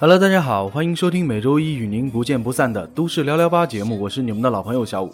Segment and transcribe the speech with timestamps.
[0.00, 5.12] 好了大家好，欢迎收听每周一与您不见不散的《都市聊聊吧》节目，我是你们的老朋友小五。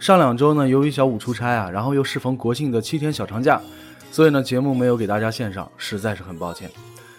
[0.00, 3.60] 上两周呢，由于小五出差啊，然后又适逢国庆的七天小长假，
[4.10, 6.68] 所以呢，节目没有给大家献上，实在是很抱歉。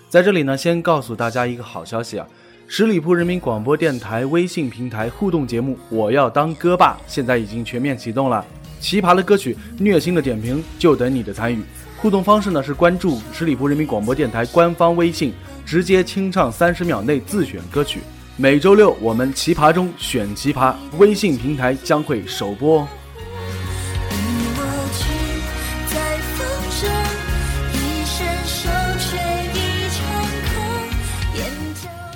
[0.09, 2.27] 在这里呢，先告诉大家一个好消息啊，
[2.67, 8.45] 十里铺人民广播电台微信平台互动节目《我要当歌霸》现在已经全面启动了，
[8.81, 11.63] 奇葩的歌曲、虐心的点评就等你的参与。
[11.97, 15.33] 互动方式呢是关注十里铺人民广播电台官方微信。
[15.65, 17.99] 直接清唱三十秒内自选歌曲，
[18.37, 22.87] 每周六我们奇葩中选奇葩，微信平台将会首播哦。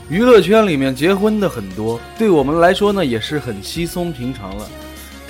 [0.07, 4.65] 娱乐圈里面结婚的很多，对我们来说呢也是很稀松平常了。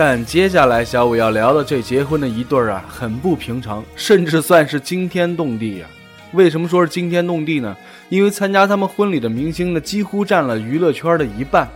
[0.04, 5.86] 但接下来小五要聊的这结婚的一对儿啊，很不平常，甚至算是惊天动地呀。
[6.34, 7.78] 为什么说是惊天动地呢？
[8.10, 11.70] 因为参加他们婚礼的明星呢，几乎占了娱乐圈的一半。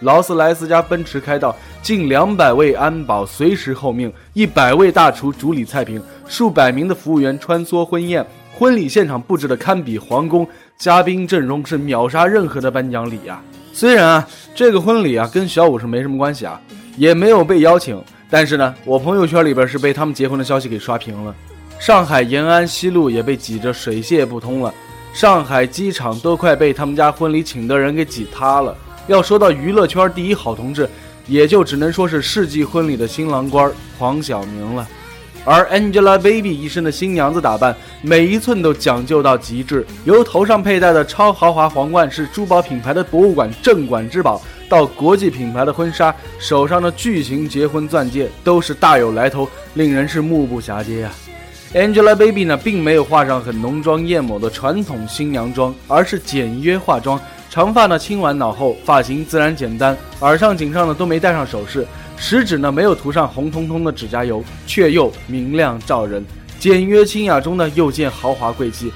[0.00, 8.22] 劳斯莱斯加奔驰开道，近两百位安保随时候命，一百位大厨主理菜品，数百名的服务员穿梭婚宴。
[8.52, 13.40] 婚礼现场布置的堪比皇宫，嘉宾阵容是秒杀任何的颁奖礼呀。
[13.72, 16.60] 虽然啊，这个婚礼啊跟小五是没什么关系啊，
[16.96, 21.34] 也没有被邀请，但是呢，我朋友圈里边是被他们结婚的消息给刷屏了。
[21.78, 24.72] 上海延安西路也被挤得水泄不通了，
[25.14, 28.76] 上海机场都快被他们家婚礼请的人给挤塌了。
[29.06, 30.88] 要说到娱乐圈第一好同志，
[31.26, 34.86] 也就只能说是世纪婚礼的新郎官黄晓明了。
[35.42, 44.40] 而 Angelababy 一身的新娘子打扮，每一寸都讲究到极致，由头上佩戴的超豪华皇冠是珠宝品牌的博物馆镇馆之宝，
[44.70, 51.12] 到国际品牌的婚纱，手上的巨型结婚钻戒都是大有来头，令人是目不暇接啊。
[51.74, 57.20] Angelababy 呢，并没有化上很浓妆艳抹的传统新娘妆，而是简约化妆，
[57.50, 61.84] 长发呢轻挽脑后，发型自然简单，耳上颈上呢都没戴上首饰，
[62.16, 66.24] 食指呢没有涂上红彤彤的指甲油，却又明亮照人，
[66.60, 68.92] 简约清雅中呢又见豪华贵气。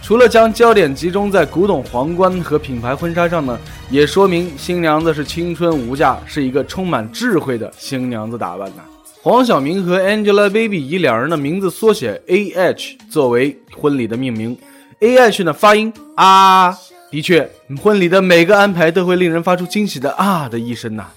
[0.00, 3.58] 除了将焦点集中在古董皇冠和品牌婚纱上呢，
[3.90, 8.82] 也说明新娘子是青春无价，是一个充满智慧的新娘子打扮呐。
[9.20, 14.56] 黄晓明和 Angelababy 以两人的名字缩写 A H 作为婚礼的命名
[15.00, 16.74] ，A H 呢发音啊，
[17.10, 17.50] 的确，
[17.82, 21.08] 婚礼的每个安排都会令人发出惊喜的啊的一声呐。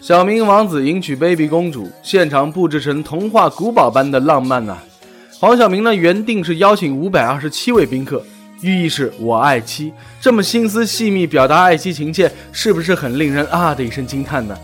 [0.00, 4.78] 小明王子迎娶 Baby 公主，现场布置成童话古堡般的浪漫呐。
[5.44, 8.24] 黄晓明呢原定是邀请五百二十七位宾客，
[8.62, 14.56] 寓意是我爱妻，这么心思细密表达爱妻情切，是不是很令人啊的一声惊叹呢？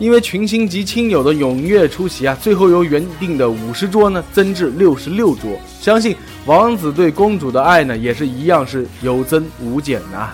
[0.00, 5.52] 因为群星及亲友的踊跃出席啊，最后由原定的五十桌呢增至六十六桌。
[5.80, 10.30] 相信王子对公主的爱呢，也是一样是有增无减呐。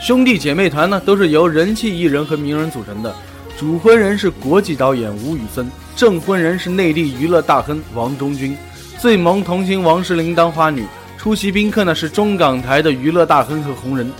[0.00, 3.14] 兄弟姐妹团呢，都是由人气艺人和名人组成的。
[3.56, 8.56] 主婚人是国际导演吴宇森，证婚人是内地娱乐大亨王中军，
[8.98, 10.84] 最萌童星王诗龄当花女。
[11.16, 14.10] 出席宾客呢是中港台的娱乐大亨和红人。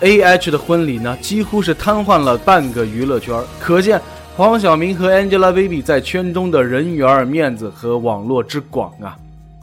[0.00, 4.00] A H 的婚礼呢，几乎是瘫痪了半个娱乐圈，可见
[4.36, 9.16] 黄晓明和 Angelababy 在圈中的人缘、面子和网络之广啊。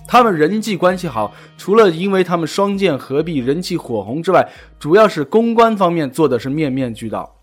[0.07, 4.47] 他们人际关系好，除了因为他们双剑合璧、人气火红之外，
[4.79, 7.34] 主要是公关方面做的是面面俱到。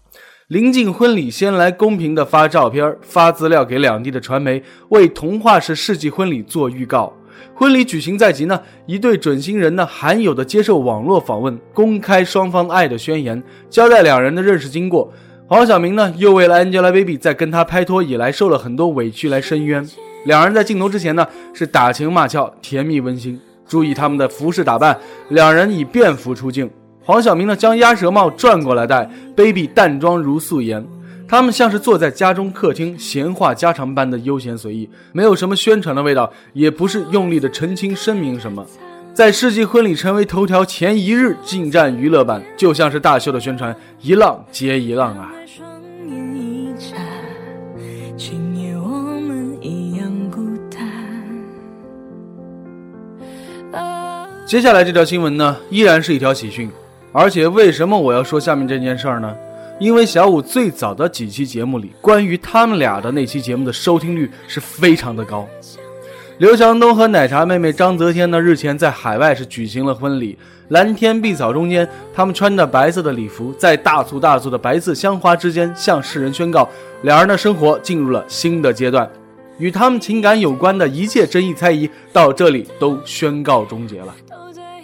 [0.48, 7.12] 临近婚礼，先来公平的发照片、发资料给两地的传媒，为童话式世纪婚礼做预告。
[7.54, 13.40] 婚礼举行在即呢，一对准新人呢，罕有的接受网络访问，公开双方爱的宣言，
[13.70, 15.10] 交代两人的认识经过。
[15.46, 19.88] 黄晓明呢，又为了 Angelababy 在跟他拍拖以来受了很多委屈来申冤。
[20.24, 23.40] 两人在镜头之前呢，是打情骂俏，甜蜜温馨。
[23.66, 24.98] 注意他们的服饰打扮，
[25.28, 26.68] 两人以便服出镜。
[27.04, 30.86] 黄晓明呢，将鸭舌帽转过来戴，Baby 淡妆如素颜。
[31.26, 38.64] 他们像是坐在家中客厅闲话家常般的悠闲随意，没有什么宣传的味道，也不是用力的澄清声明什么。
[39.14, 45.32] 在世纪婚礼成为头条前一日，进站娱乐版就像是大秀的宣传，一浪接一浪啊。
[54.46, 56.70] 接下来这条新闻呢，依然是一条喜讯，
[57.12, 59.34] 而且为什么我要说下面这件事儿呢？
[59.78, 65.46] 因为小五最早的几期节目里，关于他们俩的那期节目的收听率是非常的高。
[66.38, 70.38] 刘强东和奶茶妹妹张泽天呢，日前在海外是举行了婚礼，
[70.68, 76.68] 蓝天碧草中间，他们穿着白色的礼服，在大簇大簇的白色香花之间，向世人宣告，
[77.02, 79.08] 两人的生活进入了新的阶段，
[79.58, 84.14] 与他们情感有关的一切争议猜疑到这里都宣告终结了。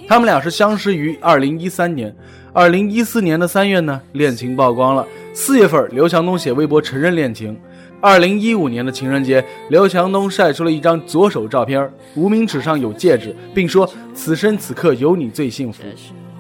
[0.08, 2.16] 他们俩是相识于二零一三年，
[2.54, 5.06] 二零一四年的三月呢，恋情曝光了。
[5.34, 7.54] 四月份，刘强东写微博承认恋情。
[8.00, 15.82] 二零一五年的情人节，刘强东晒出了一张左手照片，无名指上有戒指，并说：“此生此刻有你最幸福。”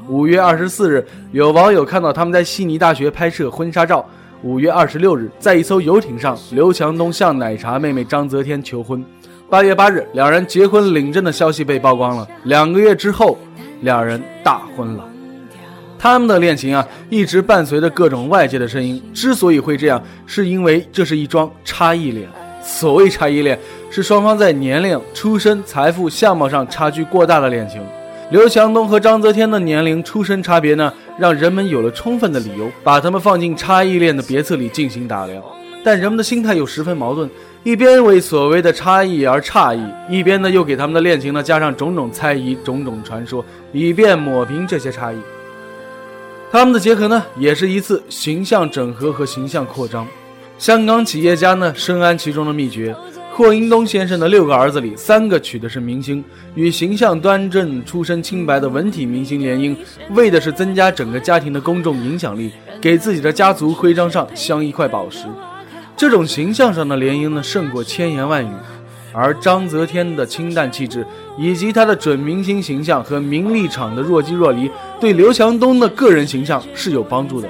[0.08, 4.02] 五月二十四日，有网友看到他们在悉尼大学拍摄婚纱照。
[4.42, 9.04] 五月二十六日，在一艘游艇上，刘强东向奶茶妹妹张泽天求婚。
[9.50, 12.28] 八月八日，两人结婚领证的消息被曝光了。
[12.44, 13.38] 两个月之后，
[13.80, 15.08] 两人大婚了。
[15.98, 19.02] 他们的恋情啊，一直伴随着各种外界的声音。
[19.14, 22.28] 之所以会这样，是因为这是一桩差异恋。
[22.62, 23.58] 所谓差异恋，
[23.88, 27.80] 是双方在年龄、出身、财富、相貌上差距过大的恋情。
[28.30, 35.42] 刘强东和张泽天的年龄、出身差别呢，让人们有了充分的理由把他们放进差异恋的别册里进行打量。
[35.82, 37.30] 但人们的心态又十分矛盾，
[37.64, 45.16] 一边为所谓的差异而诧异，一边呢又给他们的恋情呢加上种种猜疑、种种传说，以便抹平这些差异。
[46.50, 50.06] 他们的结合呢，也是一次形象整合和形象扩张。
[50.56, 52.96] 香港企业家呢深谙其中的秘诀。
[53.34, 56.24] 霍英东先生的六个儿子里，三个娶的是明星，
[56.56, 59.76] 与形象端正、出身清白的文体明星联姻，
[60.10, 62.50] 为的是增加整个家庭的公众影响力，
[62.80, 65.26] 给自己的家族徽章上镶一块宝石。
[65.98, 68.50] 这种形象上的联姻呢，胜过千言万语。
[69.12, 71.04] 而章泽天的清淡气质，
[71.36, 77.48] 以及他的准明星形象和名利场的若即若离，对刘强东的个人形象是有帮助的。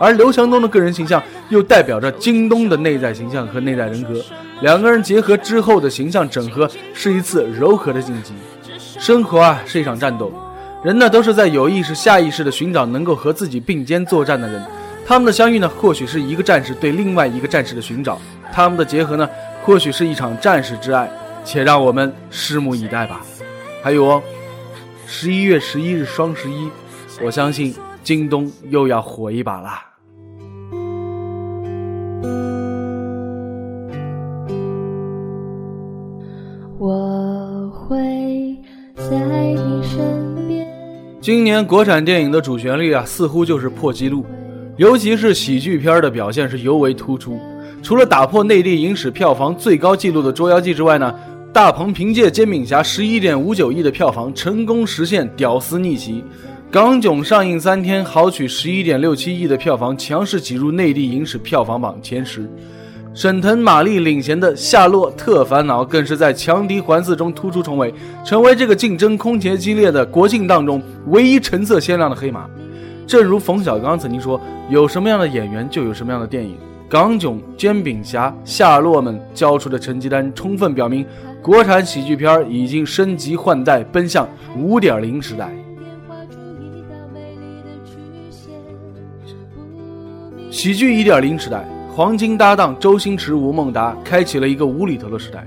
[0.00, 4.20] 而刘强东的个人形象又代表着京东的内在形象和内在人格，
[4.60, 8.32] 两个人结合之后的形象整合是一次柔和的晋级。
[8.98, 10.32] 生活啊是一场战斗，
[10.82, 14.60] 人呢都是在有意识、下意识的寻找能够和自己并肩作战的人。
[15.06, 18.16] 他们的相遇呢，或许是一个战士对另外一个战士的寻找；
[18.52, 19.28] 他们的结合呢，
[19.62, 21.10] 或许是一场战士之爱。
[21.46, 23.20] 且让我们拭目以待吧。
[23.82, 24.22] 还有哦，
[25.06, 26.70] 十一月十一日双十一，
[27.22, 29.84] 我相信京东又要火一把啦。
[36.78, 38.58] 我会
[38.96, 40.66] 在你身边。
[41.20, 44.24] 今年国产电影的主旋律啊，似乎就是破纪录，
[44.76, 47.38] 尤其是喜剧片的表现是尤为突出。
[47.82, 51.14] 除了打破内地影史票房最高纪录的《捉妖记》之外呢，
[51.52, 56.24] 大鹏凭借《煎饼侠》十一点五九亿的票房，成功实现屌丝逆袭；
[56.72, 62.50] 港囧上映三天，豪取十一点六七亿的票房，强势挤入内地影史票房榜前十。
[63.14, 67.94] 沈腾、马丽领衔的《夏洛特烦恼》更是在强敌环伺中突出重围，
[68.24, 72.48] 成为这个竞争空前激烈的国庆档中唯一成色鲜亮的黑马。
[73.06, 74.40] 正如冯小刚曾经说
[74.70, 76.56] ：“有什么样的演员，就有什么样的电影。”
[76.88, 81.04] 港囧、煎饼侠、夏洛们交出的成绩单，充分表明
[81.42, 85.50] 国产喜剧片已经升级换代，奔向五点零时代。
[90.50, 91.68] 喜剧一点零时代。
[91.92, 95.46] 黄金搭档周星驰、吴孟达开启了一个无厘头的时代，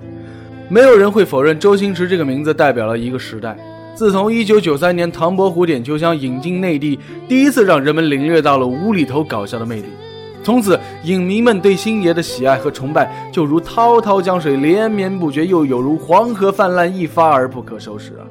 [0.70, 3.58] 没有人会否认周星驰这个名字代表了一个时代。
[3.98, 9.88] 自从1993年唐伯虎点秋香引进内地，第一次让人们领略到了无厘头搞笑的魅力，
[10.44, 18.28] 从此影迷们对星爷的喜爱和崇拜就如滔滔江水连绵不绝，又有如黄河泛滥一发而不可收拾啊！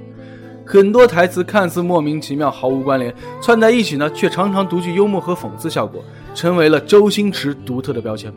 [0.64, 6.00] 很多台词看似莫名其妙、毫无关联，串在一起呢，却常常独具幽默和讽刺效果。
[6.32, 8.32] 成为了周星驰独特的标签。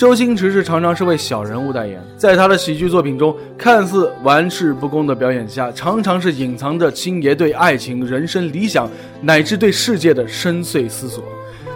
[0.00, 8.88] 周星驰是常常是为小人物代言，在他的喜剧作品中，看似玩世不恭的表演下，常常是隐藏着星爷对爱情、人生理想
[9.20, 11.22] 乃至对世界的深邃思索。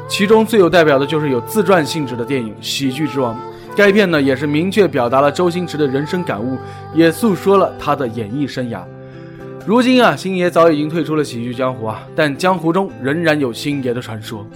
[0.09, 3.35] 其中最有代表的就是有自传性质的电影《喜剧之王》，
[3.77, 6.57] 该片呢也是明确表达了周星驰的人生感悟，
[6.95, 8.81] 也诉说了他的演艺生涯。
[9.67, 14.47] 如今啊，星爷早已经退出了喜剧江湖啊，但江湖中仍然有星爷的传说。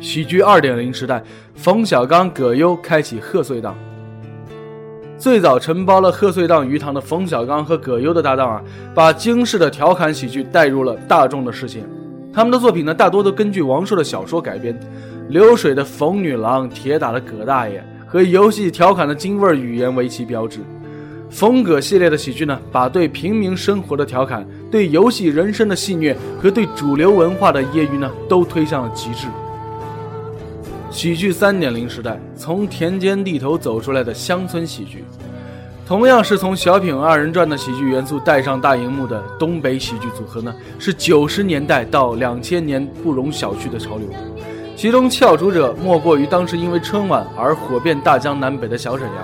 [0.00, 1.22] 喜剧二点零时代，
[1.54, 3.76] 冯小刚、葛优开启贺岁档。
[5.18, 8.62] 最早承包了贺岁档鱼塘的冯小刚和葛优的搭档啊，
[8.94, 11.84] 把京式的调侃喜剧带入了大众的视线。
[12.32, 14.74] 他们的作品呢，大多都根据王朔的小说改编，
[15.28, 20.60] 流水的冯女郎，铁打的葛大爷，和游戏调侃的京味语言为其标志。
[21.28, 29.26] 风格系列的喜剧呢，把对平民生活的调侃、对游戏人生的戏谑和对主流文化的揶揄呢，都推向了极致。
[30.90, 35.04] 喜剧三点零时代，从田间地头走出来的乡村喜剧，
[35.86, 44.08] 同样是从小品二人转的喜剧元素带上大荧幕的东北喜剧组合呢，是九十年代到两千年不容小觑的潮流。
[44.74, 49.16] 其中翘楚者莫过于当时因为春晚而火遍大江南北的小沈阳。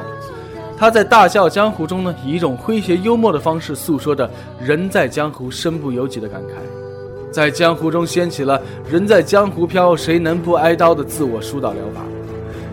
[0.79, 4.31] 他在《大笑江湖》中呢，以一种诙谐幽默的方式诉说着
[4.61, 6.76] “人在江湖，身不由己”的感慨。
[7.31, 12.01] 在江湖中掀起了“人在江湖飘，谁能不挨刀”的自我疏导疗法。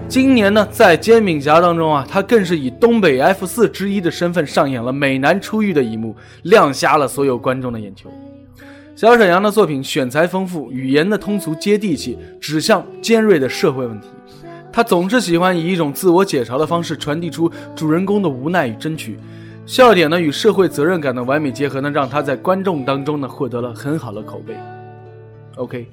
[0.08, 8.10] 今年呢，在《煎饼侠》当中啊，他更是以东北 F 四之一的身份上演了美男出狱的一幕，亮瞎了所有观众的眼球。
[8.96, 14.08] 小沈阳的作品选材丰富，语言的通俗接地气，指向尖锐的社会问题。
[14.72, 19.18] 他总是喜欢以一种自我解嘲的方式传递出主人公的无奈与争取。
[19.66, 24.54] 笑点呢与社会责任感的完美结合呢，让他在观众当中呢获得了很好的口碑。
[25.56, 25.88] OK，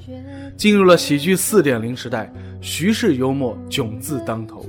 [0.56, 4.66] 进入了喜剧四点零时代，徐氏幽默囧字当头。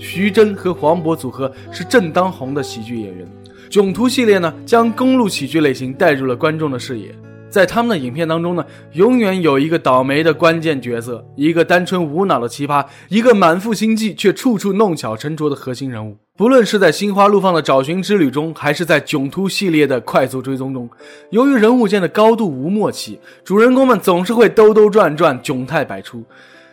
[0.00, 3.26] 徐峥和黄渤组合是正当红的喜剧演员，
[3.70, 7.14] 囧途系列呢将公路喜剧类型带入了观众的视野。
[7.48, 16.16] 在他们的影片当中呢，永远有一个倒霉的关键角色，一个单纯无脑的奇葩，一个满腹心计却处处弄巧成拙的核心人物。
[16.36, 20.90] 不论是在心花怒放的找寻之旅中，还是在囧途系列的快速追踪中，
[21.30, 26.24] 由于人物间的高度无默契，主人公们总是会兜兜转转，窘态百出。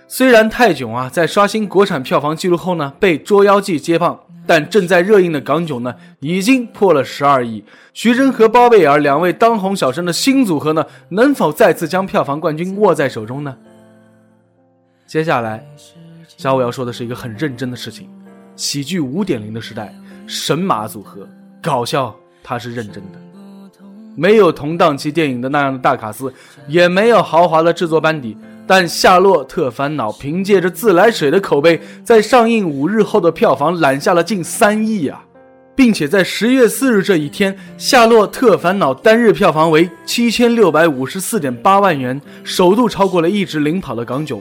[0.07, 4.19] 虽然泰囧啊在刷新国产票房纪录后呢，被《捉妖记》接棒。
[4.47, 7.63] 但正在热映的港囧呢，已经破了十二亿。
[7.93, 13.55] 徐峥和包贝尔两位当红小生的新组合呢，能否再次将票房冠军握在手中呢？
[15.05, 15.63] 接下来，
[16.25, 18.09] 小五要说的是一个很认真的事情：
[18.61, 19.91] 喜剧五点零的时代，
[20.27, 21.27] 神马组合
[21.63, 23.19] 搞笑，他是认真的。
[24.15, 26.31] 没有同档期电影的那样的大卡司，
[26.67, 28.37] 也没有豪华的制作班底。
[28.67, 35.25] 但《夏洛特烦恼》凭借着自来水的口碑，在上映五日后的票房揽下了近三亿啊，
[35.75, 44.39] 并且在十月四日这一天，《夏洛特烦恼》单日票房为七千六百五十四点八万元，首度超过了一直领跑的港囧。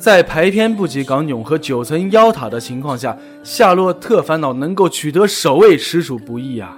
[0.00, 3.12] 在排片不及港囧和九层妖塔的情况下，
[3.44, 6.74] 《夏洛特烦恼》能够取得首位，实属不易啊。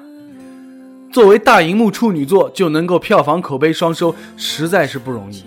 [1.13, 5.45] 作为大荧幕处女作，就能够票房口碑双收，实在是不容易。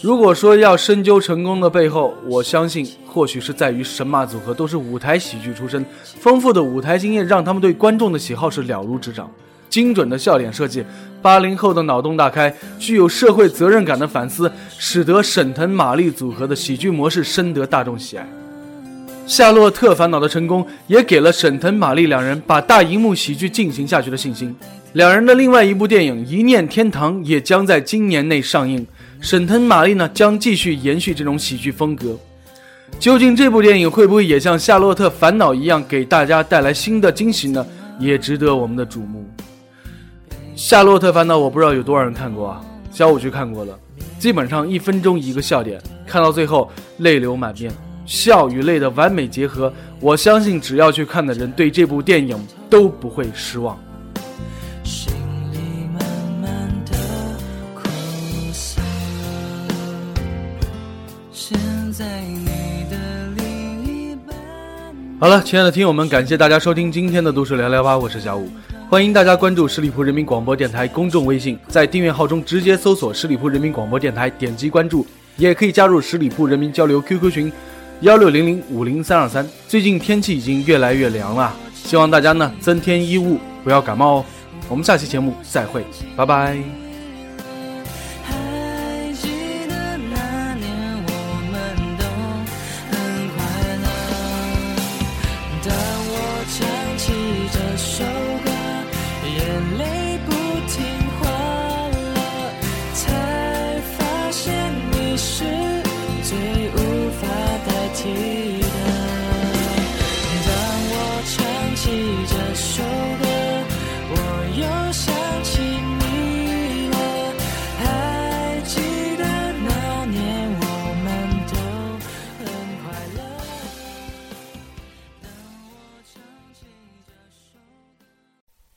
[0.00, 9.30] 如果说要深究成功的背后，我相信或许是在于神马组合都是舞台喜剧出身，丰富的舞台经验让他们对观众的喜好是了如指掌。
[9.74, 10.84] 精准的笑点设计，
[11.20, 18.24] 八零后的脑洞大开，具有社会责任感的反思，使得沈腾马丽组合的喜剧模式深得大众喜爱。
[19.26, 24.54] 夏洛特烦恼的成功，也给了沈腾马丽两人把大荧幕喜剧进行下去的信心。
[24.92, 28.86] 两人的另外一部电影《一念天堂》也将在今年内上映。
[29.20, 32.16] 沈腾、马丽呢将继续延续这种喜剧风格，
[33.00, 37.66] 究竟这部电影会不会也像《夏洛特烦恼》一样给大家带来新的惊喜呢？
[37.98, 39.24] 也值得我们的瞩目。
[40.56, 43.76] 《夏洛特烦恼》我不知道有多少人看过啊，小五去看过了，
[44.20, 47.72] 基本上一分钟一个笑点，看到最后泪流满面，
[48.06, 52.38] 笑与泪的完美结合，我相信只要去看的人对这部电影
[52.70, 53.76] 都不会失望。
[65.20, 68.48] 好了，亲爱的听友们，感谢大家收听今天的都市聊聊吧，我是小五，
[68.94, 75.04] 欢迎大家关注十里铺人民广播电台公众微信，在订阅号中直接搜索十里铺人民广播电台，点击关注，
[75.36, 77.52] 也可以加入十里铺人民交流 QQ 群
[78.02, 79.44] 幺六零零五零三二三。
[79.66, 84.24] 最近天气已经越来越凉了，希望大家呢增添衣物，不要感冒哦。
[84.68, 85.84] 我们下期节目再会，
[86.14, 86.83] 拜拜。